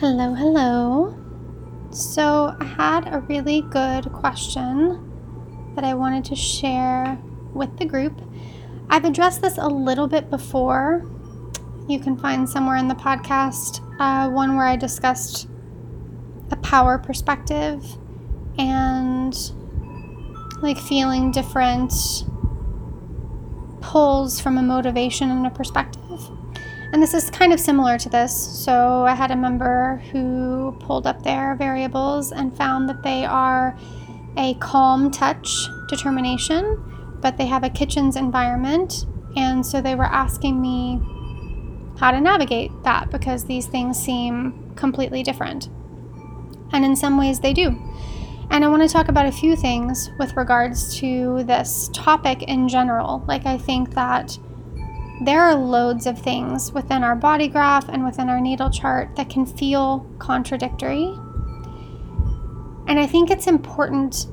Hello, 0.00 0.32
hello. 0.32 1.14
So, 1.90 2.56
I 2.58 2.64
had 2.64 3.12
a 3.12 3.20
really 3.20 3.60
good 3.60 4.10
question 4.14 5.74
that 5.74 5.84
I 5.84 5.92
wanted 5.92 6.24
to 6.24 6.34
share 6.34 7.18
with 7.52 7.76
the 7.76 7.84
group. 7.84 8.18
I've 8.88 9.04
addressed 9.04 9.42
this 9.42 9.58
a 9.58 9.68
little 9.68 10.08
bit 10.08 10.30
before. 10.30 11.04
You 11.86 12.00
can 12.00 12.16
find 12.16 12.48
somewhere 12.48 12.76
in 12.76 12.88
the 12.88 12.94
podcast 12.94 13.82
uh, 14.00 14.30
one 14.30 14.56
where 14.56 14.64
I 14.64 14.76
discussed 14.76 15.50
a 16.50 16.56
power 16.56 16.96
perspective 16.96 17.84
and 18.56 19.36
like 20.62 20.78
feeling 20.78 21.30
different 21.30 21.92
pulls 23.82 24.40
from 24.40 24.56
a 24.56 24.62
motivation 24.62 25.30
and 25.30 25.46
a 25.46 25.50
perspective. 25.50 26.39
And 26.92 27.02
this 27.02 27.14
is 27.14 27.30
kind 27.30 27.52
of 27.52 27.60
similar 27.60 27.98
to 27.98 28.08
this. 28.08 28.34
So 28.34 29.04
I 29.04 29.14
had 29.14 29.30
a 29.30 29.36
member 29.36 30.02
who 30.10 30.76
pulled 30.80 31.06
up 31.06 31.22
their 31.22 31.54
variables 31.54 32.32
and 32.32 32.56
found 32.56 32.88
that 32.88 33.02
they 33.02 33.24
are 33.24 33.78
a 34.36 34.54
calm 34.54 35.10
touch 35.10 35.68
determination, 35.88 37.18
but 37.20 37.36
they 37.36 37.46
have 37.46 37.62
a 37.62 37.70
kitchen's 37.70 38.16
environment. 38.16 39.06
And 39.36 39.64
so 39.64 39.80
they 39.80 39.94
were 39.94 40.04
asking 40.04 40.60
me 40.60 41.00
how 41.98 42.10
to 42.10 42.20
navigate 42.20 42.72
that 42.82 43.10
because 43.10 43.44
these 43.44 43.66
things 43.66 43.98
seem 43.98 44.72
completely 44.74 45.22
different. 45.22 45.68
And 46.72 46.84
in 46.84 46.96
some 46.96 47.18
ways, 47.18 47.40
they 47.40 47.52
do. 47.52 47.78
And 48.50 48.64
I 48.64 48.68
want 48.68 48.82
to 48.82 48.88
talk 48.88 49.08
about 49.08 49.26
a 49.26 49.32
few 49.32 49.54
things 49.54 50.10
with 50.18 50.36
regards 50.36 50.96
to 50.96 51.44
this 51.44 51.88
topic 51.92 52.42
in 52.42 52.68
general. 52.68 53.22
Like, 53.28 53.46
I 53.46 53.58
think 53.58 53.94
that 53.94 54.36
there 55.20 55.42
are 55.42 55.54
loads 55.54 56.06
of 56.06 56.18
things 56.18 56.72
within 56.72 57.04
our 57.04 57.14
body 57.14 57.46
graph 57.46 57.88
and 57.90 58.04
within 58.04 58.30
our 58.30 58.40
natal 58.40 58.70
chart 58.70 59.14
that 59.16 59.28
can 59.28 59.44
feel 59.44 60.06
contradictory. 60.18 61.14
And 62.86 62.98
I 62.98 63.06
think 63.06 63.30
it's 63.30 63.46
important 63.46 64.26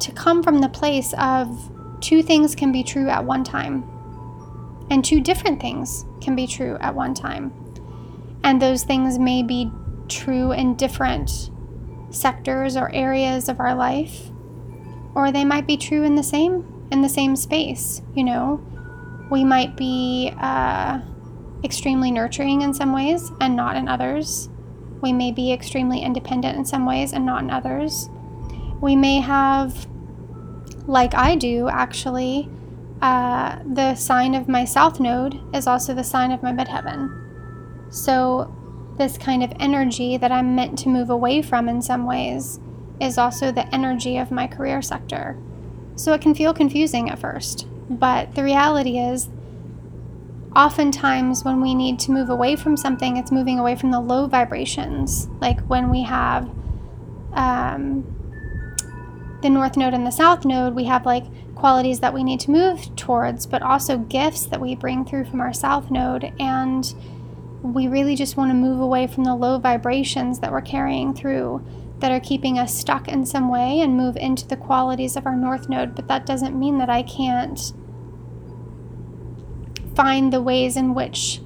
to 0.00 0.12
come 0.12 0.42
from 0.42 0.60
the 0.60 0.68
place 0.68 1.14
of 1.18 1.72
two 2.00 2.22
things 2.22 2.54
can 2.54 2.72
be 2.72 2.82
true 2.82 3.08
at 3.08 3.24
one 3.24 3.42
time, 3.42 3.84
and 4.90 5.02
two 5.02 5.20
different 5.20 5.60
things 5.60 6.04
can 6.20 6.36
be 6.36 6.46
true 6.46 6.76
at 6.80 6.94
one 6.94 7.14
time. 7.14 7.52
And 8.44 8.60
those 8.60 8.84
things 8.84 9.18
may 9.18 9.42
be 9.42 9.72
true 10.08 10.52
in 10.52 10.76
different 10.76 11.50
sectors 12.10 12.76
or 12.76 12.92
areas 12.94 13.48
of 13.48 13.60
our 13.60 13.74
life, 13.74 14.30
or 15.14 15.32
they 15.32 15.44
might 15.44 15.66
be 15.66 15.78
true 15.78 16.02
in 16.02 16.16
the 16.16 16.22
same 16.22 16.66
in 16.90 17.02
the 17.02 17.08
same 17.08 17.36
space, 17.36 18.02
you 18.14 18.24
know 18.24 18.60
we 19.30 19.44
might 19.44 19.76
be 19.76 20.32
uh, 20.40 21.00
extremely 21.62 22.10
nurturing 22.10 22.62
in 22.62 22.74
some 22.74 22.92
ways 22.92 23.30
and 23.40 23.54
not 23.54 23.76
in 23.76 23.88
others. 23.88 24.48
We 25.00 25.12
may 25.12 25.32
be 25.32 25.52
extremely 25.52 26.00
independent 26.00 26.58
in 26.58 26.64
some 26.64 26.84
ways 26.84 27.12
and 27.12 27.24
not 27.24 27.42
in 27.42 27.50
others. 27.50 28.10
We 28.80 28.96
may 28.96 29.20
have, 29.20 29.86
like 30.86 31.14
I 31.14 31.36
do 31.36 31.68
actually, 31.68 32.50
uh, 33.00 33.60
the 33.72 33.94
sign 33.94 34.34
of 34.34 34.48
my 34.48 34.64
south 34.64 35.00
node 35.00 35.40
is 35.54 35.66
also 35.66 35.94
the 35.94 36.04
sign 36.04 36.32
of 36.32 36.42
my 36.42 36.52
midheaven. 36.52 37.16
So, 37.90 38.54
this 38.98 39.16
kind 39.16 39.42
of 39.42 39.52
energy 39.58 40.18
that 40.18 40.30
I'm 40.30 40.54
meant 40.54 40.78
to 40.80 40.90
move 40.90 41.08
away 41.08 41.40
from 41.40 41.68
in 41.68 41.80
some 41.80 42.04
ways 42.04 42.60
is 43.00 43.16
also 43.16 43.50
the 43.50 43.72
energy 43.74 44.18
of 44.18 44.30
my 44.30 44.46
career 44.46 44.82
sector. 44.82 45.38
So, 45.96 46.12
it 46.12 46.20
can 46.20 46.34
feel 46.34 46.52
confusing 46.52 47.08
at 47.08 47.18
first. 47.18 47.66
But 47.90 48.36
the 48.36 48.44
reality 48.44 48.98
is, 48.98 49.28
oftentimes 50.54 51.44
when 51.44 51.60
we 51.60 51.74
need 51.74 51.98
to 52.00 52.12
move 52.12 52.30
away 52.30 52.54
from 52.54 52.76
something, 52.76 53.16
it's 53.16 53.32
moving 53.32 53.58
away 53.58 53.74
from 53.74 53.90
the 53.90 54.00
low 54.00 54.28
vibrations. 54.28 55.28
Like 55.40 55.60
when 55.62 55.90
we 55.90 56.02
have 56.04 56.48
um, 57.32 58.04
the 59.42 59.50
north 59.50 59.76
node 59.76 59.92
and 59.92 60.06
the 60.06 60.12
south 60.12 60.44
node, 60.44 60.74
we 60.74 60.84
have 60.84 61.04
like 61.04 61.24
qualities 61.56 61.98
that 62.00 62.14
we 62.14 62.22
need 62.22 62.40
to 62.40 62.50
move 62.50 62.94
towards, 62.94 63.44
but 63.46 63.60
also 63.60 63.98
gifts 63.98 64.46
that 64.46 64.60
we 64.60 64.76
bring 64.76 65.04
through 65.04 65.24
from 65.24 65.40
our 65.40 65.52
south 65.52 65.90
node. 65.90 66.32
And 66.38 66.94
we 67.62 67.88
really 67.88 68.14
just 68.14 68.36
want 68.36 68.50
to 68.50 68.54
move 68.54 68.80
away 68.80 69.08
from 69.08 69.24
the 69.24 69.34
low 69.34 69.58
vibrations 69.58 70.38
that 70.38 70.52
we're 70.52 70.62
carrying 70.62 71.12
through 71.12 71.64
that 71.98 72.10
are 72.10 72.20
keeping 72.20 72.58
us 72.58 72.74
stuck 72.74 73.08
in 73.08 73.26
some 73.26 73.50
way 73.50 73.80
and 73.80 73.96
move 73.96 74.16
into 74.16 74.46
the 74.46 74.56
qualities 74.56 75.16
of 75.16 75.26
our 75.26 75.36
north 75.36 75.68
node. 75.68 75.94
But 75.94 76.08
that 76.08 76.24
doesn't 76.24 76.58
mean 76.58 76.78
that 76.78 76.88
I 76.88 77.02
can't 77.02 77.72
find 80.00 80.32
the 80.32 80.40
ways 80.40 80.78
in 80.78 80.94
which 80.94 81.42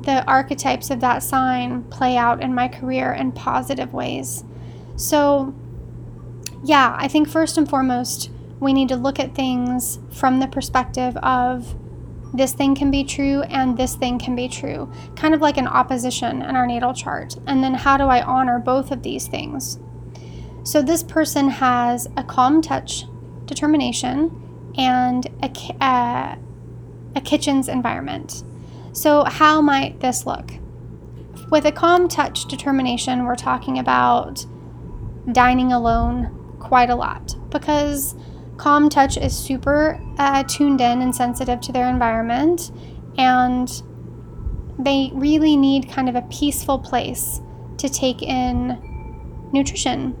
the 0.00 0.24
archetypes 0.26 0.88
of 0.88 1.00
that 1.00 1.22
sign 1.22 1.82
play 1.90 2.16
out 2.16 2.40
in 2.42 2.54
my 2.54 2.66
career 2.66 3.12
in 3.12 3.30
positive 3.30 3.92
ways. 3.92 4.44
So, 4.96 5.54
yeah, 6.64 6.96
I 6.98 7.06
think 7.06 7.28
first 7.28 7.58
and 7.58 7.68
foremost, 7.68 8.30
we 8.60 8.72
need 8.72 8.88
to 8.88 8.96
look 8.96 9.20
at 9.20 9.34
things 9.34 9.98
from 10.10 10.40
the 10.40 10.46
perspective 10.46 11.18
of 11.18 11.76
this 12.32 12.54
thing 12.54 12.74
can 12.74 12.90
be 12.90 13.04
true 13.04 13.42
and 13.42 13.76
this 13.76 13.94
thing 13.94 14.18
can 14.18 14.34
be 14.34 14.48
true, 14.48 14.90
kind 15.14 15.34
of 15.34 15.42
like 15.42 15.58
an 15.58 15.66
opposition 15.66 16.40
in 16.40 16.56
our 16.56 16.66
natal 16.66 16.94
chart. 16.94 17.36
And 17.46 17.62
then 17.62 17.74
how 17.74 17.98
do 17.98 18.04
I 18.04 18.22
honor 18.22 18.58
both 18.58 18.90
of 18.90 19.02
these 19.02 19.26
things? 19.26 19.78
So, 20.62 20.80
this 20.80 21.02
person 21.02 21.50
has 21.50 22.08
a 22.16 22.24
calm 22.24 22.62
touch 22.62 23.04
determination 23.44 24.72
and 24.78 25.26
a, 25.42 25.84
uh, 25.84 26.36
a 27.16 27.20
kitchen's 27.20 27.68
environment. 27.68 28.42
So, 28.92 29.24
how 29.24 29.60
might 29.60 30.00
this 30.00 30.26
look? 30.26 30.52
With 31.50 31.66
a 31.66 31.72
calm 31.72 32.08
touch 32.08 32.46
determination, 32.46 33.24
we're 33.24 33.36
talking 33.36 33.78
about 33.78 34.44
dining 35.32 35.72
alone 35.72 36.56
quite 36.60 36.90
a 36.90 36.94
lot 36.94 37.34
because 37.50 38.14
calm 38.56 38.88
touch 38.88 39.16
is 39.16 39.36
super 39.36 40.00
uh, 40.18 40.44
tuned 40.44 40.80
in 40.80 41.02
and 41.02 41.14
sensitive 41.14 41.60
to 41.62 41.72
their 41.72 41.88
environment, 41.88 42.70
and 43.18 43.82
they 44.78 45.10
really 45.12 45.56
need 45.56 45.88
kind 45.88 46.08
of 46.08 46.14
a 46.14 46.22
peaceful 46.22 46.78
place 46.78 47.40
to 47.78 47.88
take 47.88 48.22
in 48.22 48.78
nutrition. 49.52 50.16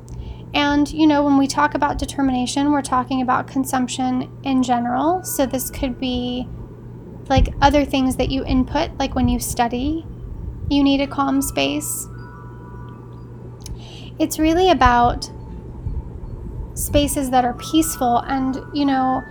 And, 0.52 0.90
you 0.92 1.06
know, 1.06 1.24
when 1.24 1.36
we 1.36 1.48
talk 1.48 1.74
about 1.74 1.98
determination, 1.98 2.70
we're 2.70 2.82
talking 2.82 3.22
about 3.22 3.48
consumption 3.48 4.30
in 4.44 4.62
general. 4.62 5.24
So, 5.24 5.46
this 5.46 5.70
could 5.70 5.98
be 5.98 6.48
like 7.28 7.54
other 7.60 7.84
things 7.84 8.16
that 8.16 8.30
you 8.30 8.44
input, 8.44 8.90
like 8.98 9.14
when 9.14 9.28
you 9.28 9.38
study, 9.38 10.06
you 10.70 10.82
need 10.82 11.00
a 11.00 11.06
calm 11.06 11.42
space. 11.42 12.06
It's 14.18 14.38
really 14.38 14.70
about 14.70 15.30
spaces 16.74 17.30
that 17.30 17.44
are 17.44 17.54
peaceful 17.54 18.18
and, 18.18 18.56
you 18.72 18.84
know, 18.84 19.22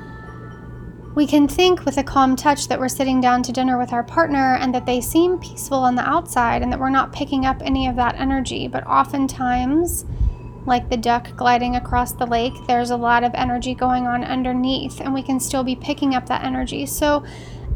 we 1.15 1.27
can 1.27 1.47
think 1.47 1.85
with 1.85 1.97
a 1.97 2.03
calm 2.03 2.35
touch 2.35 2.67
that 2.67 2.79
we're 2.79 2.87
sitting 2.87 3.21
down 3.21 3.43
to 3.43 3.51
dinner 3.51 3.77
with 3.77 3.93
our 3.93 4.03
partner 4.03 4.55
and 4.55 4.73
that 4.73 4.87
they 4.87 4.99
seem 4.99 5.37
peaceful 5.37 5.77
on 5.77 5.95
the 5.95 6.01
outside 6.01 6.63
and 6.63 6.71
that 6.71 6.79
we're 6.79 6.89
not 6.89 7.13
picking 7.13 7.45
up 7.45 7.61
any 7.61 7.87
of 7.87 7.95
that 7.97 8.15
energy. 8.19 8.67
But 8.67 8.85
oftentimes, 8.87 10.05
like 10.65 10.89
the 10.89 10.97
duck 10.97 11.35
gliding 11.35 11.75
across 11.75 12.13
the 12.13 12.25
lake, 12.25 12.53
there's 12.67 12.89
a 12.89 12.97
lot 12.97 13.23
of 13.23 13.31
energy 13.35 13.75
going 13.75 14.07
on 14.07 14.23
underneath, 14.23 15.01
and 15.01 15.13
we 15.13 15.21
can 15.21 15.39
still 15.39 15.63
be 15.63 15.75
picking 15.75 16.15
up 16.15 16.25
that 16.27 16.43
energy. 16.43 16.85
So, 16.85 17.23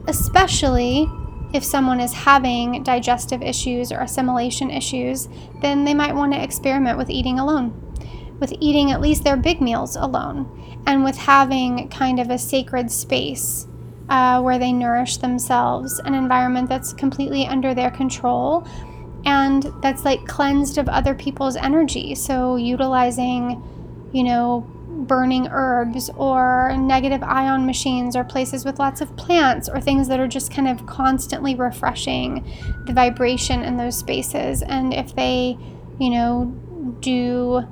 especially 0.07 1.09
if 1.53 1.63
someone 1.63 2.00
is 2.00 2.13
having 2.13 2.84
digestive 2.84 3.41
issues 3.41 3.91
or 3.91 4.00
assimilation 4.00 4.69
issues, 4.69 5.29
then 5.62 5.85
they 5.85 5.94
might 5.94 6.16
want 6.16 6.34
to 6.34 6.44
experiment 6.44 6.97
with 6.97 7.09
eating 7.09 7.40
alone, 7.40 7.73
with 8.40 8.53
eating 8.59 8.91
at 8.91 9.01
least 9.01 9.23
their 9.23 9.38
big 9.38 9.62
meals 9.62 9.95
alone, 9.95 10.81
and 10.85 11.03
with 11.03 11.18
having 11.18 11.90
kind 11.90 12.19
of 12.19 12.29
a 12.29 12.38
sacred 12.38 12.91
space 12.91 13.68
uh, 14.09 14.41
where 14.41 14.59
they 14.59 14.73
nourish 14.73 15.18
themselves, 15.18 16.00
an 16.00 16.13
environment 16.13 16.69
that's 16.69 16.94
completely 16.94 17.45
under 17.45 17.74
their 17.74 17.92
control 17.92 18.68
and 19.25 19.74
that's 19.81 20.06
like 20.06 20.25
cleansed 20.25 20.77
of 20.77 20.88
other 20.88 21.13
people's 21.13 21.57
energy. 21.57 22.15
So, 22.15 22.56
utilizing, 22.56 23.62
you 24.13 24.24
know, 24.24 24.65
burning 24.97 25.47
herbs 25.51 26.09
or 26.15 26.75
negative 26.77 27.21
ion 27.23 27.65
machines 27.65 28.15
or 28.15 28.23
places 28.23 28.65
with 28.65 28.79
lots 28.79 29.01
of 29.01 29.15
plants 29.15 29.69
or 29.69 29.79
things 29.79 30.07
that 30.07 30.19
are 30.19 30.27
just 30.27 30.51
kind 30.51 30.67
of 30.67 30.85
constantly 30.85 31.55
refreshing 31.55 32.45
the 32.85 32.94
vibration 32.94 33.63
in 33.63 33.77
those 33.77 33.97
spaces. 33.97 34.61
And 34.63 34.94
if 34.94 35.15
they, 35.15 35.57
you 35.99 36.09
know, 36.09 36.45
do 36.99 37.67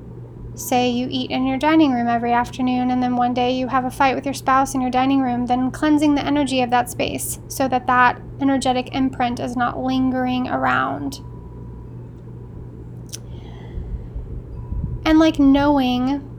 say 0.54 0.90
you 0.90 1.08
eat 1.10 1.32
in 1.32 1.46
your 1.46 1.58
dining 1.58 1.92
room 1.92 2.08
every 2.08 2.32
afternoon 2.32 2.90
and 2.92 3.04
then 3.04 3.16
one 3.16 3.34
day 3.34 3.52
you 3.52 3.68
have 3.68 3.84
a 3.84 3.92
fight 3.92 4.16
with 4.16 4.26
your 4.26 4.34
spouse 4.34 4.74
in 4.74 4.82
your 4.82 4.92
dining 4.92 5.22
room, 5.22 5.48
then 5.48 5.72
cleansing 5.72 6.16
the 6.16 6.26
energy 6.26 6.62
of 6.62 6.70
that 6.70 6.90
space 6.90 7.40
so 7.48 7.68
that 7.68 7.88
that 7.88 8.22
energetic 8.40 8.94
imprint 8.96 9.40
is 9.40 9.58
not 9.58 9.80
lingering 9.80 10.48
around. 10.48 11.20
And 15.06 15.20
like 15.20 15.38
knowing 15.38 16.35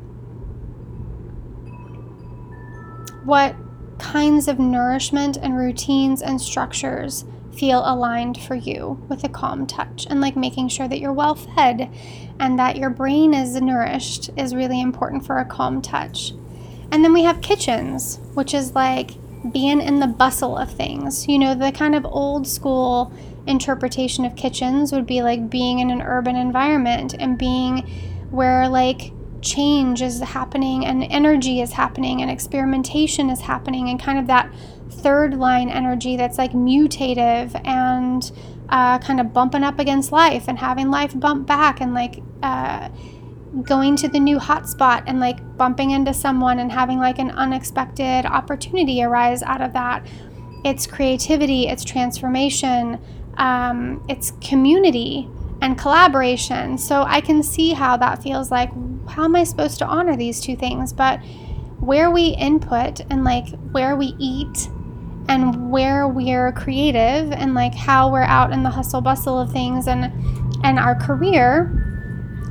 what 3.27 3.55
kinds 3.99 4.49
of 4.49 4.59
nourishment 4.59 5.37
and 5.37 5.57
routines 5.57 6.23
and 6.23 6.41
structures 6.41 7.25
feel 7.53 7.83
aligned 7.85 8.39
for 8.39 8.55
you 8.55 9.03
with 9.09 9.25
a 9.25 9.29
calm 9.29 9.67
touch 9.67 10.07
and 10.11 10.21
like 10.21 10.37
making 10.37 10.69
sure 10.69 10.87
that 10.87 11.01
you're 11.01 11.13
well 11.13 11.35
fed 11.35 11.91
and 12.39 12.59
that 12.59 12.77
your 12.77 12.91
brain 12.91 13.33
is 13.33 13.61
nourished 13.61 14.31
is 14.37 14.55
really 14.55 14.81
important 14.81 15.25
for 15.25 15.39
a 15.39 15.45
calm 15.45 15.81
touch. 15.81 16.33
And 16.93 17.03
then 17.03 17.13
we 17.13 17.23
have 17.23 17.41
kitchens, 17.41 18.21
which 18.35 18.55
is 18.55 18.75
like 18.75 19.13
being 19.53 19.81
in 19.81 20.01
the 20.01 20.07
bustle 20.07 20.57
of 20.57 20.71
things. 20.71 21.27
You 21.27 21.39
know, 21.39 21.55
the 21.55 21.73
kind 21.73 21.95
of 21.95 22.05
old 22.05 22.47
school 22.47 23.13
interpretation 23.47 24.25
of 24.25 24.37
kitchens 24.37 24.93
would 24.93 25.07
be 25.07 25.23
like 25.23 25.49
being 25.49 25.79
in 25.79 25.91
an 25.91 26.03
urban 26.03 26.37
environment 26.37 27.15
and 27.19 27.39
being 27.39 27.79
where 28.31 28.69
like 28.69 29.13
change 29.47 30.03
is 30.03 30.21
happening 30.21 30.85
and 30.85 31.05
energy 31.05 31.61
is 31.61 31.73
happening 31.73 32.21
and 32.21 32.31
experimentation 32.31 33.31
is 33.31 33.41
happening 33.41 33.89
and 33.89 34.01
kind 34.01 34.19
of 34.19 34.27
that 34.27 34.53
third 34.91 35.35
line 35.35 35.71
energy 35.71 36.17
that's 36.17 36.37
like 36.37 36.53
mutative 36.53 37.59
and 37.65 38.33
uh, 38.69 38.99
kind 38.99 39.21
of 39.21 39.33
bumping 39.33 39.63
up 39.63 39.79
against 39.79 40.11
life 40.11 40.49
and 40.49 40.59
having 40.59 40.91
life 40.91 41.19
bump 41.19 41.47
back 41.47 41.81
and 41.81 41.95
like 41.95 42.21
uh, 42.43 42.89
going 43.63 43.95
to 43.97 44.09
the 44.09 44.19
new 44.19 44.39
hotspot 44.39 45.05
and 45.07 45.21
like 45.21 45.57
bumping 45.57 45.93
into 45.93 46.13
someone 46.13 46.59
and 46.59 46.73
having 46.73 46.99
like 46.99 47.21
an 47.21 47.31
unexpected 47.31 48.27
opportunity 48.27 49.03
arise 49.03 49.43
out 49.45 49.63
of 49.63 49.73
that. 49.73 50.05
It's 50.65 50.87
creativity, 50.87 51.69
it's 51.69 51.85
transformation, 51.85 53.01
um, 53.37 54.05
it's 54.09 54.33
community 54.41 55.31
and 55.61 55.79
collaboration. 55.79 56.79
So 56.79 57.03
I 57.03 57.21
can 57.21 57.43
see 57.43 57.73
how 57.73 57.97
that 57.99 58.23
feels 58.23 58.51
like. 58.51 58.71
How 59.09 59.25
am 59.25 59.37
I 59.37 59.45
supposed 59.45 59.79
to 59.79 59.87
honor 59.87 60.17
these 60.17 60.41
two 60.41 60.57
things? 60.57 60.93
But 60.93 61.21
where 61.79 62.11
we 62.11 62.29
input 62.29 63.01
and 63.11 63.23
like 63.23 63.49
where 63.71 63.95
we 63.95 64.15
eat 64.19 64.69
and 65.29 65.71
where 65.71 66.09
we're 66.09 66.53
creative 66.53 67.33
and 67.33 67.55
like 67.55 67.75
how 67.75 68.11
we're 68.11 68.23
out 68.23 68.53
in 68.53 68.63
the 68.63 68.71
hustle 68.71 69.01
bustle 69.01 69.39
of 69.39 69.53
things 69.53 69.87
and 69.87 70.13
and 70.65 70.79
our 70.79 70.95
career 70.95 71.83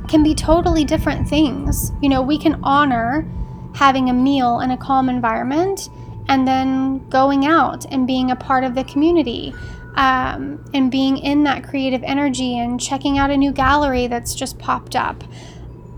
can 0.08 0.22
be 0.22 0.34
totally 0.34 0.84
different 0.84 1.28
things. 1.28 1.90
You 2.00 2.08
know, 2.08 2.22
we 2.22 2.38
can 2.38 2.60
honor 2.62 3.28
having 3.74 4.08
a 4.08 4.12
meal 4.12 4.60
in 4.60 4.70
a 4.70 4.76
calm 4.76 5.08
environment 5.08 5.88
and 6.28 6.46
then 6.46 7.06
going 7.08 7.46
out 7.46 7.84
and 7.92 8.06
being 8.06 8.30
a 8.30 8.36
part 8.36 8.64
of 8.64 8.74
the 8.74 8.84
community 8.84 9.52
um, 9.96 10.64
and 10.74 10.90
being 10.90 11.16
in 11.16 11.44
that 11.44 11.64
creative 11.64 12.02
energy 12.04 12.58
and 12.58 12.80
checking 12.80 13.18
out 13.18 13.30
a 13.30 13.36
new 13.36 13.52
gallery 13.52 14.06
that's 14.06 14.34
just 14.34 14.58
popped 14.58 14.94
up. 14.94 15.24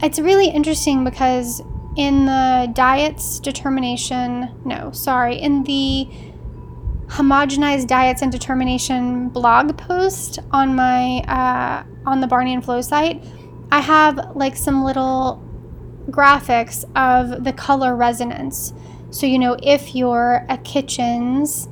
It's 0.03 0.19
really 0.19 0.49
interesting 0.49 1.05
because 1.05 1.61
in 1.97 2.27
the 2.27 2.71
diets 2.75 3.41
determination, 3.41 4.55
no, 4.65 4.93
sorry, 4.93 5.37
in 5.37 5.65
the 5.65 6.09
homogenized 7.09 7.89
diets 7.89 8.23
and 8.23 8.31
determination 8.31 9.31
blog 9.31 9.77
post 9.77 10.39
on 10.53 10.77
my 10.77 11.19
uh, 11.23 11.83
on 12.07 12.21
the 12.21 12.27
Barney 12.27 12.55
and 12.55 12.65
Flow 12.65 12.81
site, 12.81 13.25
I 13.73 13.81
have 13.81 14.37
like 14.37 14.57
some 14.57 14.85
little 14.85 15.43
graphics 16.11 16.85
of 16.95 17.45
the 17.45 17.53
color 17.53 17.97
resonance. 17.97 18.73
So, 19.11 19.27
you 19.27 19.39
know, 19.39 19.57
if 19.63 19.95
you're 19.95 20.47
a 20.49 20.59
kitchen's 20.59 21.69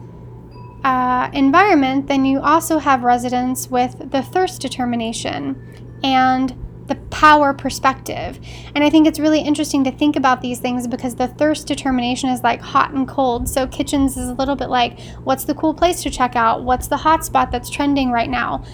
uh, 0.86 1.28
environment, 1.32 2.06
then 2.06 2.24
you 2.24 2.40
also 2.40 2.78
have 2.78 3.02
resonance 3.02 3.68
with 3.68 4.12
the 4.12 4.22
thirst 4.22 4.62
determination 4.62 5.98
and 6.04 6.56
the 6.86 6.94
power 7.10 7.52
perspective. 7.52 8.38
And 8.72 8.84
I 8.84 8.88
think 8.88 9.08
it's 9.08 9.18
really 9.18 9.40
interesting 9.40 9.82
to 9.82 9.90
think 9.90 10.14
about 10.14 10.42
these 10.42 10.60
things 10.60 10.86
because 10.86 11.16
the 11.16 11.26
thirst 11.26 11.66
determination 11.66 12.30
is 12.30 12.44
like 12.44 12.60
hot 12.60 12.92
and 12.92 13.08
cold. 13.08 13.48
So 13.48 13.66
kitchens 13.66 14.16
is 14.16 14.28
a 14.28 14.34
little 14.34 14.54
bit 14.54 14.70
like 14.70 15.00
what's 15.24 15.42
the 15.42 15.56
cool 15.56 15.74
place 15.74 16.04
to 16.04 16.10
check 16.10 16.36
out? 16.36 16.62
What's 16.62 16.86
the 16.86 16.98
hot 16.98 17.24
spot 17.24 17.50
that's 17.50 17.68
trending 17.68 18.12
right 18.12 18.30
now? 18.30 18.64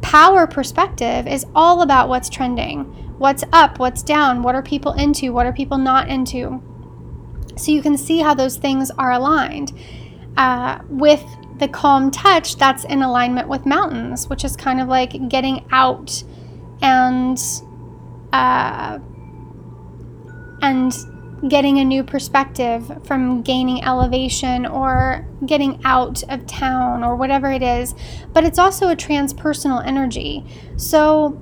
Power 0.00 0.46
perspective 0.46 1.26
is 1.26 1.44
all 1.54 1.82
about 1.82 2.08
what's 2.08 2.30
trending, 2.30 2.84
what's 3.18 3.44
up, 3.52 3.78
what's 3.78 4.02
down, 4.02 4.42
what 4.42 4.54
are 4.54 4.62
people 4.62 4.94
into, 4.94 5.34
what 5.34 5.44
are 5.44 5.52
people 5.52 5.76
not 5.76 6.08
into. 6.08 6.62
So 7.58 7.72
you 7.72 7.82
can 7.82 7.98
see 7.98 8.20
how 8.20 8.32
those 8.32 8.56
things 8.56 8.90
are 8.92 9.12
aligned. 9.12 9.78
Uh, 10.38 10.78
with 10.88 11.24
the 11.58 11.68
calm 11.68 12.10
touch, 12.10 12.56
that's 12.56 12.84
in 12.84 13.02
alignment 13.02 13.48
with 13.48 13.66
mountains, 13.66 14.28
which 14.28 14.44
is 14.44 14.56
kind 14.56 14.80
of 14.80 14.88
like 14.88 15.28
getting 15.28 15.66
out 15.70 16.22
and 16.80 17.38
uh, 18.32 18.98
and 20.62 20.92
getting 21.48 21.78
a 21.78 21.84
new 21.84 22.02
perspective 22.02 23.00
from 23.04 23.42
gaining 23.42 23.84
elevation 23.84 24.66
or 24.66 25.26
getting 25.46 25.80
out 25.84 26.22
of 26.28 26.46
town 26.46 27.04
or 27.04 27.14
whatever 27.14 27.50
it 27.50 27.62
is. 27.62 27.94
But 28.32 28.44
it's 28.44 28.58
also 28.58 28.88
a 28.88 28.96
transpersonal 28.96 29.84
energy. 29.86 30.44
So, 30.76 31.40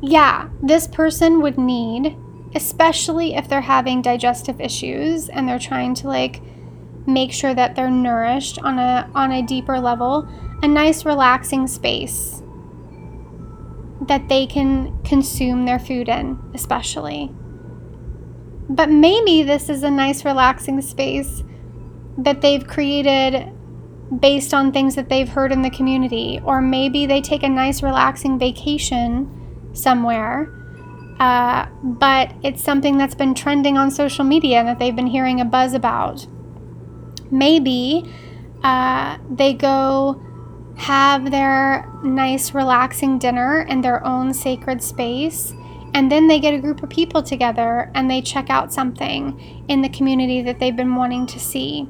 yeah, 0.00 0.48
this 0.62 0.86
person 0.86 1.42
would 1.42 1.58
need, 1.58 2.16
especially 2.54 3.34
if 3.34 3.48
they're 3.48 3.60
having 3.60 4.00
digestive 4.00 4.60
issues 4.60 5.28
and 5.28 5.46
they're 5.46 5.58
trying 5.58 5.94
to 5.96 6.08
like 6.08 6.40
make 7.06 7.32
sure 7.32 7.54
that 7.54 7.76
they're 7.76 7.90
nourished 7.90 8.58
on 8.60 8.78
a 8.78 9.10
on 9.14 9.32
a 9.32 9.42
deeper 9.42 9.78
level, 9.78 10.28
a 10.62 10.68
nice 10.68 11.04
relaxing 11.04 11.66
space 11.66 12.42
that 14.02 14.28
they 14.28 14.46
can 14.46 14.96
consume 15.04 15.64
their 15.64 15.78
food 15.78 16.08
in, 16.08 16.38
especially. 16.54 17.30
But 18.68 18.90
maybe 18.90 19.42
this 19.42 19.68
is 19.68 19.82
a 19.82 19.90
nice, 19.90 20.24
relaxing 20.24 20.80
space 20.82 21.42
that 22.18 22.40
they've 22.40 22.66
created 22.66 23.52
based 24.20 24.54
on 24.54 24.72
things 24.72 24.94
that 24.94 25.08
they've 25.08 25.28
heard 25.28 25.52
in 25.52 25.62
the 25.62 25.70
community. 25.70 26.40
Or 26.44 26.60
maybe 26.60 27.06
they 27.06 27.20
take 27.20 27.42
a 27.42 27.48
nice, 27.48 27.82
relaxing 27.82 28.38
vacation 28.38 29.70
somewhere, 29.72 30.52
uh, 31.20 31.66
but 31.82 32.32
it's 32.42 32.62
something 32.62 32.98
that's 32.98 33.14
been 33.14 33.34
trending 33.34 33.78
on 33.78 33.90
social 33.90 34.24
media 34.24 34.58
and 34.58 34.68
that 34.68 34.78
they've 34.78 34.96
been 34.96 35.06
hearing 35.06 35.40
a 35.40 35.44
buzz 35.44 35.72
about. 35.72 36.26
Maybe 37.30 38.12
uh, 38.62 39.18
they 39.30 39.54
go 39.54 40.22
have 40.76 41.30
their 41.30 41.88
nice, 42.02 42.54
relaxing 42.54 43.18
dinner 43.18 43.62
in 43.62 43.80
their 43.80 44.04
own 44.04 44.34
sacred 44.34 44.82
space 44.82 45.54
and 45.96 46.12
then 46.12 46.28
they 46.28 46.40
get 46.40 46.52
a 46.52 46.58
group 46.58 46.82
of 46.82 46.90
people 46.90 47.22
together 47.22 47.90
and 47.94 48.10
they 48.10 48.20
check 48.20 48.50
out 48.50 48.70
something 48.70 49.64
in 49.66 49.80
the 49.80 49.88
community 49.88 50.42
that 50.42 50.58
they've 50.58 50.76
been 50.76 50.94
wanting 50.94 51.26
to 51.28 51.40
see. 51.40 51.88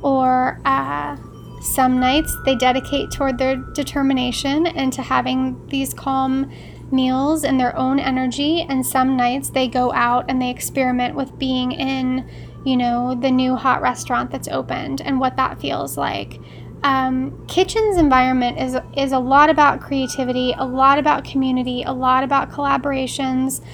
Or 0.00 0.58
uh, 0.64 1.18
some 1.60 2.00
nights 2.00 2.34
they 2.46 2.56
dedicate 2.56 3.10
toward 3.10 3.36
their 3.36 3.56
determination 3.56 4.66
into 4.66 5.02
having 5.02 5.66
these 5.66 5.92
calm 5.92 6.50
meals 6.90 7.44
in 7.44 7.58
their 7.58 7.76
own 7.76 7.98
energy. 7.98 8.62
And 8.66 8.86
some 8.86 9.18
nights 9.18 9.50
they 9.50 9.68
go 9.68 9.92
out 9.92 10.24
and 10.30 10.40
they 10.40 10.48
experiment 10.48 11.14
with 11.14 11.38
being 11.38 11.72
in, 11.72 12.26
you 12.64 12.76
know, 12.76 13.14
the 13.14 13.30
new 13.30 13.56
hot 13.56 13.82
restaurant 13.82 14.30
that's 14.30 14.48
opened 14.48 15.00
and 15.00 15.18
what 15.20 15.36
that 15.36 15.60
feels 15.60 15.96
like 15.96 16.40
um, 16.84 17.46
kitchen's 17.46 17.96
environment 17.96 18.58
is 18.58 18.76
is 18.96 19.12
a 19.12 19.18
lot 19.18 19.50
about 19.50 19.80
creativity, 19.80 20.54
a 20.58 20.64
lot 20.64 20.98
about 20.98 21.24
community, 21.24 21.82
a 21.82 21.92
lot 21.92 22.24
about 22.24 22.50
collaborations, 22.50 23.64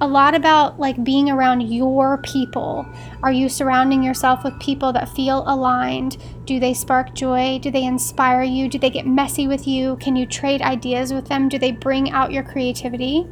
a 0.00 0.06
lot 0.06 0.34
about 0.34 0.78
like 0.78 1.02
being 1.02 1.30
around 1.30 1.62
your 1.62 2.18
people. 2.18 2.86
Are 3.22 3.32
you 3.32 3.48
surrounding 3.48 4.02
yourself 4.02 4.44
with 4.44 4.58
people 4.60 4.92
that 4.92 5.08
feel 5.08 5.44
aligned? 5.46 6.18
Do 6.44 6.60
they 6.60 6.74
spark 6.74 7.14
joy? 7.14 7.58
Do 7.58 7.70
they 7.70 7.84
inspire 7.84 8.42
you? 8.42 8.68
Do 8.68 8.78
they 8.78 8.90
get 8.90 9.06
messy 9.06 9.48
with 9.48 9.66
you? 9.66 9.96
Can 9.96 10.14
you 10.14 10.26
trade 10.26 10.60
ideas 10.60 11.12
with 11.12 11.28
them? 11.28 11.48
Do 11.48 11.58
they 11.58 11.72
bring 11.72 12.10
out 12.10 12.32
your 12.32 12.42
creativity? 12.42 13.26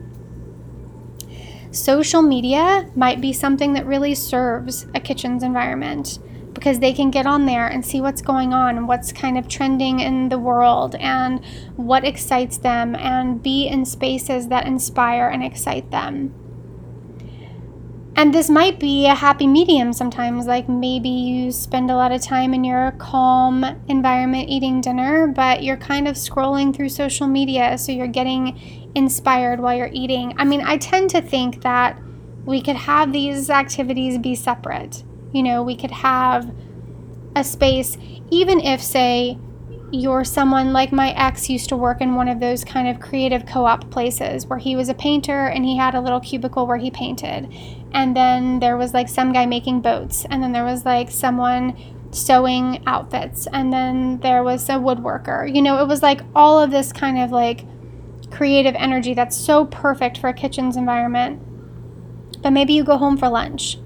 Social 1.77 2.23
media 2.23 2.91
might 2.97 3.21
be 3.21 3.35
something 3.35 3.75
that 3.75 3.85
really 3.85 4.15
serves 4.15 4.87
a 4.95 4.99
kitchen's 4.99 5.43
environment 5.43 6.19
because 6.55 6.79
they 6.79 6.95
can 6.95 7.11
get 7.11 7.27
on 7.27 7.45
there 7.45 7.67
and 7.67 7.85
see 7.85 8.01
what's 8.01 8.23
going 8.23 8.55
on 8.55 8.79
and 8.79 8.89
what's 8.89 9.13
kind 9.13 9.37
of 9.37 9.47
trending 9.47 10.01
in 10.01 10.31
the 10.31 10.39
world 10.39 10.95
and 10.95 11.45
what 11.77 12.03
excites 12.03 12.57
them 12.57 12.95
and 12.95 13.43
be 13.43 13.67
in 13.67 13.85
spaces 13.85 14.49
that 14.49 14.67
inspire 14.67 15.29
and 15.29 15.45
excite 15.45 15.91
them. 15.91 16.33
And 18.19 18.33
this 18.33 18.49
might 18.49 18.81
be 18.81 19.07
a 19.07 19.15
happy 19.15 19.47
medium 19.47 19.93
sometimes, 19.93 20.47
like 20.47 20.71
maybe 20.71 21.11
you 21.11 21.53
spend 21.53 21.91
a 21.91 21.97
lot 21.97 22.13
of 22.13 22.23
time 22.23 22.55
in 22.55 22.65
your 22.65 22.93
calm 22.93 23.63
environment 23.89 24.49
eating 24.49 24.81
dinner, 24.81 25.27
but 25.27 25.63
you're 25.63 25.77
kind 25.77 26.09
of 26.09 26.17
scrolling 26.17 26.75
through 26.75 26.89
social 26.89 27.27
media, 27.27 27.77
so 27.77 27.93
you're 27.93 28.07
getting 28.07 28.91
inspired 28.95 29.61
while 29.61 29.77
you're 29.77 29.91
eating. 29.93 30.35
I 30.39 30.45
mean, 30.45 30.63
I 30.63 30.79
tend 30.79 31.11
to 31.11 31.21
think 31.21 31.63
that 31.63 32.01
we 32.47 32.63
could 32.63 32.77
have 32.77 33.13
these 33.13 33.51
activities 33.51 34.17
be 34.17 34.35
separate. 34.35 35.05
You 35.33 35.43
know, 35.43 35.63
we 35.63 35.77
could 35.77 35.91
have 35.91 36.51
a 37.35 37.45
space, 37.45 37.99
even 38.31 38.61
if, 38.61 38.83
say, 38.83 39.37
you're 39.93 40.25
someone 40.25 40.73
like 40.73 40.91
my 40.91 41.11
ex 41.13 41.49
used 41.49 41.69
to 41.69 41.77
work 41.77 42.01
in 42.01 42.15
one 42.15 42.29
of 42.29 42.41
those 42.41 42.65
kind 42.65 42.89
of 42.89 43.01
creative 43.01 43.47
co 43.47 43.65
op 43.65 43.89
places 43.91 44.47
where 44.47 44.59
he 44.59 44.75
was 44.75 44.89
a 44.89 44.95
painter 44.95 45.47
and 45.47 45.65
he 45.65 45.77
had 45.77 45.95
a 45.95 46.01
little 46.01 46.21
cubicle 46.21 46.67
where 46.67 46.77
he 46.77 46.91
painted. 46.91 47.53
And 47.93 48.17
then 48.17 48.59
there 48.59 48.77
was 48.77 48.93
like 48.93 49.09
some 49.09 49.33
guy 49.33 49.47
making 49.47 49.81
boats, 49.81 50.27
and 50.29 50.43
then 50.43 50.53
there 50.53 50.65
was 50.65 50.85
like 50.85 51.11
someone 51.11 51.77
sewing 52.13 52.83
outfits 52.87 53.47
and 53.53 53.73
then 53.73 54.19
there 54.21 54.43
was 54.43 54.69
a 54.69 54.73
woodworker. 54.73 55.55
You 55.55 55.63
know, 55.63 55.83
it 55.83 55.89
was 55.89 56.03
like 56.03 56.21
all 56.35 56.61
of 56.61 56.71
this 56.71 56.93
kind 56.93 57.19
of 57.19 57.31
like 57.31 57.65
creative 58.31 58.75
energy 58.77 59.15
that's 59.15 59.37
so 59.37 59.67
perfect 59.67 60.19
for 60.19 60.29
a 60.29 60.35
kitchen's 60.35 60.77
environment. 60.77 61.43
But 62.43 62.51
maybe 62.51 62.73
you 62.73 62.85
go 62.85 62.97
home 62.97 63.17
for 63.17 63.29
lunch 63.29 63.77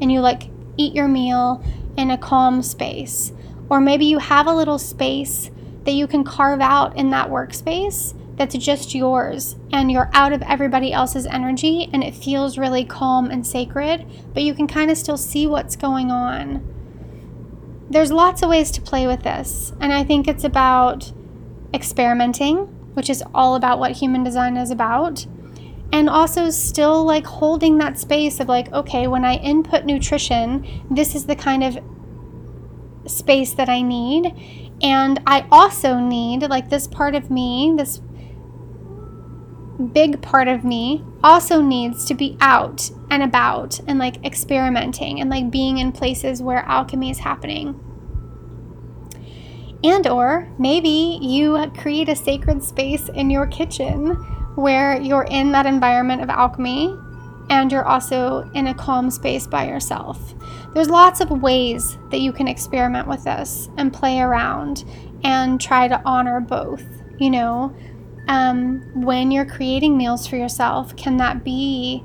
and 0.00 0.10
you 0.10 0.20
like 0.20 0.50
eat 0.76 0.94
your 0.94 1.08
meal 1.08 1.62
in 1.96 2.10
a 2.10 2.18
calm 2.18 2.62
space. 2.62 3.32
Or 3.68 3.80
maybe 3.80 4.06
you 4.06 4.18
have 4.18 4.46
a 4.46 4.54
little 4.54 4.78
space 4.78 5.50
that 5.84 5.92
you 5.92 6.06
can 6.06 6.24
carve 6.24 6.60
out 6.60 6.96
in 6.96 7.10
that 7.10 7.30
workspace 7.30 8.14
that's 8.36 8.56
just 8.56 8.94
yours 8.94 9.56
and 9.72 9.90
you're 9.90 10.10
out 10.12 10.32
of 10.32 10.42
everybody 10.42 10.92
else's 10.92 11.26
energy 11.26 11.88
and 11.92 12.04
it 12.04 12.14
feels 12.14 12.58
really 12.58 12.84
calm 12.84 13.30
and 13.30 13.46
sacred, 13.46 14.06
but 14.34 14.42
you 14.42 14.54
can 14.54 14.66
kind 14.66 14.90
of 14.90 14.98
still 14.98 15.16
see 15.16 15.46
what's 15.46 15.76
going 15.76 16.10
on. 16.10 16.72
There's 17.88 18.12
lots 18.12 18.42
of 18.42 18.50
ways 18.50 18.70
to 18.72 18.80
play 18.80 19.06
with 19.06 19.22
this, 19.22 19.72
and 19.80 19.92
I 19.92 20.02
think 20.02 20.26
it's 20.26 20.44
about 20.44 21.12
experimenting, 21.72 22.56
which 22.94 23.08
is 23.08 23.22
all 23.32 23.54
about 23.54 23.78
what 23.78 23.92
human 23.92 24.24
design 24.24 24.56
is 24.56 24.72
about, 24.72 25.24
and 25.92 26.10
also 26.10 26.50
still 26.50 27.04
like 27.04 27.24
holding 27.24 27.78
that 27.78 27.98
space 27.98 28.40
of 28.40 28.48
like, 28.48 28.72
okay, 28.72 29.06
when 29.06 29.24
I 29.24 29.36
input 29.36 29.84
nutrition, 29.84 30.84
this 30.90 31.14
is 31.14 31.26
the 31.26 31.36
kind 31.36 31.62
of 31.62 31.78
space 33.08 33.52
that 33.54 33.68
I 33.68 33.82
need. 33.82 34.34
And 34.82 35.20
I 35.26 35.46
also 35.50 35.98
need, 35.98 36.42
like, 36.42 36.68
this 36.70 36.86
part 36.86 37.14
of 37.14 37.30
me, 37.30 37.74
this 37.76 38.00
big 39.92 40.22
part 40.22 40.48
of 40.48 40.64
me 40.64 41.04
also 41.22 41.60
needs 41.60 42.06
to 42.06 42.14
be 42.14 42.36
out 42.40 42.90
and 43.10 43.22
about 43.22 43.78
and 43.86 43.98
like 43.98 44.24
experimenting 44.24 45.20
and 45.20 45.28
like 45.28 45.50
being 45.50 45.78
in 45.78 45.92
places 45.92 46.42
where 46.42 46.60
alchemy 46.60 47.10
is 47.10 47.18
happening. 47.18 47.78
And 49.84 50.06
or 50.06 50.48
maybe 50.58 51.18
you 51.20 51.70
create 51.76 52.08
a 52.08 52.16
sacred 52.16 52.62
space 52.64 53.08
in 53.10 53.30
your 53.30 53.46
kitchen 53.46 54.14
where 54.56 55.00
you're 55.00 55.26
in 55.30 55.52
that 55.52 55.66
environment 55.66 56.22
of 56.22 56.30
alchemy 56.30 56.96
and 57.48 57.70
you're 57.70 57.86
also 57.86 58.50
in 58.54 58.66
a 58.66 58.74
calm 58.74 59.10
space 59.10 59.46
by 59.46 59.66
yourself. 59.66 60.34
There's 60.74 60.90
lots 60.90 61.20
of 61.20 61.30
ways 61.30 61.96
that 62.10 62.20
you 62.20 62.32
can 62.32 62.48
experiment 62.48 63.08
with 63.08 63.24
this 63.24 63.68
and 63.76 63.92
play 63.92 64.20
around 64.20 64.84
and 65.24 65.60
try 65.60 65.88
to 65.88 66.00
honor 66.04 66.40
both, 66.40 66.84
you 67.18 67.30
know, 67.30 67.74
um, 68.28 68.82
when 68.94 69.30
you're 69.30 69.46
creating 69.46 69.96
meals 69.96 70.26
for 70.26 70.36
yourself, 70.36 70.96
can 70.96 71.16
that 71.18 71.44
be 71.44 72.02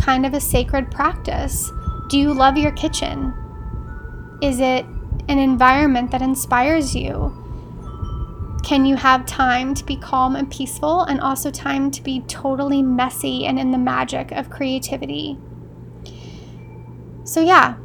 kind 0.00 0.24
of 0.24 0.34
a 0.34 0.40
sacred 0.40 0.90
practice? 0.90 1.70
Do 2.08 2.18
you 2.18 2.32
love 2.32 2.56
your 2.56 2.72
kitchen? 2.72 3.34
Is 4.40 4.60
it 4.60 4.86
an 5.28 5.38
environment 5.38 6.12
that 6.12 6.22
inspires 6.22 6.94
you? 6.94 7.37
Can 8.62 8.84
you 8.84 8.96
have 8.96 9.24
time 9.24 9.74
to 9.74 9.84
be 9.84 9.96
calm 9.96 10.36
and 10.36 10.50
peaceful 10.50 11.02
and 11.02 11.20
also 11.20 11.50
time 11.50 11.90
to 11.92 12.02
be 12.02 12.20
totally 12.22 12.82
messy 12.82 13.46
and 13.46 13.58
in 13.58 13.70
the 13.70 13.78
magic 13.78 14.30
of 14.32 14.50
creativity? 14.50 15.38
So, 17.24 17.40
yeah, 17.40 17.76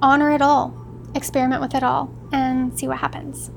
honor 0.00 0.30
it 0.32 0.42
all, 0.42 0.76
experiment 1.14 1.60
with 1.60 1.74
it 1.74 1.82
all, 1.82 2.12
and 2.32 2.76
see 2.76 2.88
what 2.88 2.98
happens. 2.98 3.50